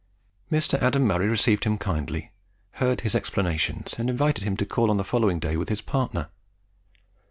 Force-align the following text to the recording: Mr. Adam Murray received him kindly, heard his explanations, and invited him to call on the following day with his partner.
Mr. 0.51 0.81
Adam 0.81 1.03
Murray 1.05 1.27
received 1.27 1.63
him 1.63 1.77
kindly, 1.77 2.31
heard 2.81 3.01
his 3.01 3.13
explanations, 3.13 3.93
and 3.99 4.09
invited 4.09 4.43
him 4.43 4.57
to 4.57 4.65
call 4.65 4.89
on 4.89 4.97
the 4.97 5.03
following 5.03 5.37
day 5.37 5.55
with 5.55 5.69
his 5.69 5.79
partner. 5.81 6.31